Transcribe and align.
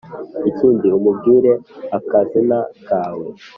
Ikindi 0.49 0.87
umbwire 0.99 1.51
akazina 1.97 2.59
kawe 2.87 3.27